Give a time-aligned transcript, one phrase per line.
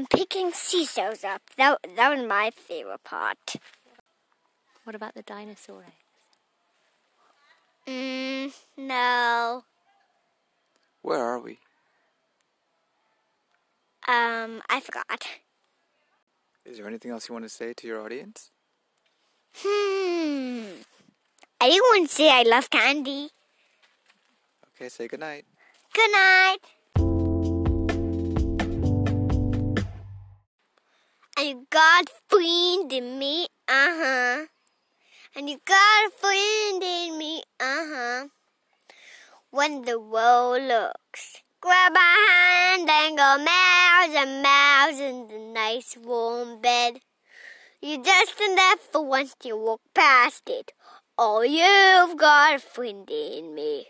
[0.00, 1.42] and picking seesaws up.
[1.58, 3.56] That, that was my favorite part.
[4.84, 5.94] What about the dinosaur eggs?
[7.86, 9.64] Mm, no.
[11.02, 11.58] Where are we?
[14.08, 15.26] Um, I forgot.
[16.64, 18.52] Is there anything else you want to say to your audience?
[19.54, 20.80] Hmm.
[21.60, 23.28] I didn't want to say I love candy.
[24.74, 25.44] Okay, say goodnight.
[25.92, 26.58] Good night.
[31.50, 34.46] You got a friend in me, uh huh.
[35.34, 38.28] And you got a friend in me, uh huh.
[39.50, 45.96] When the world looks, grab my hand and go miles and miles in the nice
[46.00, 47.00] warm bed.
[47.82, 50.70] You're just there for once you walk past it.
[51.18, 53.86] Oh, you've got a friend in me.